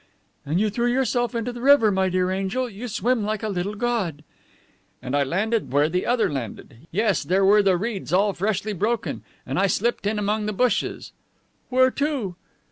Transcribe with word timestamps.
"And 0.47 0.59
you 0.59 0.71
threw 0.71 0.87
yourself 0.91 1.35
into 1.35 1.53
the 1.53 1.61
river, 1.61 1.91
my 1.91 2.09
dear 2.09 2.31
angel. 2.31 2.67
You 2.67 2.87
swim 2.87 3.23
like 3.23 3.43
a 3.43 3.49
little 3.49 3.75
god." 3.75 4.23
"And 4.99 5.15
I 5.15 5.21
landed 5.23 5.71
where 5.71 5.89
the 5.89 6.07
other 6.07 6.27
landed. 6.27 6.87
Yes, 6.89 7.21
there 7.23 7.45
were 7.45 7.61
the 7.61 7.77
reeds 7.77 8.11
all 8.11 8.33
freshly 8.33 8.73
broken. 8.73 9.21
And 9.45 9.59
I 9.59 9.67
slipped 9.67 10.07
in 10.07 10.17
among 10.17 10.47
the 10.47 10.53
bushes." 10.53 11.11
"Where 11.69 11.91
to?" 11.91 12.35